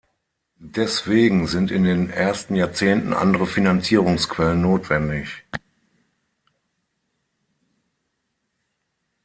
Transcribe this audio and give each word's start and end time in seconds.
Deswegen 0.63 1.45
sind 1.45 1.69
in 1.69 1.83
den 1.83 2.09
ersten 2.09 2.55
Jahrzehnten 2.55 3.13
andere 3.13 3.45
Finanzierungsquellen 3.45 4.59
notwendig. 4.59 5.45